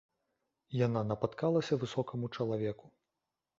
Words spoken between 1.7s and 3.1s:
высокаму чалавеку.